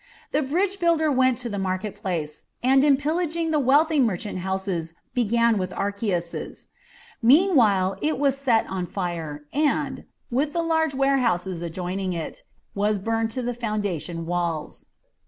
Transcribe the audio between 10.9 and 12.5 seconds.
warehouses adjoining it,